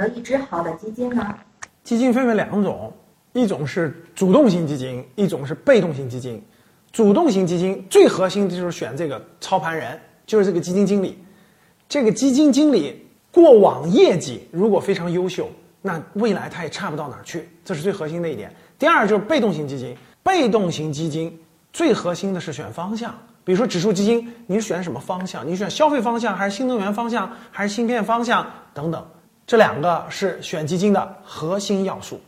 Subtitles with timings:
[0.00, 1.34] 择一只好的基金呢？
[1.84, 2.90] 基金分为两种，
[3.34, 6.42] 一种是主动型基金，一种是被动型基金。
[6.90, 11.18] 主动型基金最核心的就是选这个操盘人，就是这个基金经理。
[11.86, 15.50] 这个基金经理过往业绩如果非常优秀，
[15.82, 18.50] 那未来他也差不到哪儿去，这是最核心的一点。
[18.78, 21.38] 第二就是被动型基金，被动型基金
[21.74, 23.14] 最核心的是选方向。
[23.44, 25.46] 比如说指数基金，你选什么方向？
[25.46, 29.04] 你选消费方向，还是新能源方向，还是芯片方向等等？
[29.50, 32.20] 这两个是选基金的核心要素。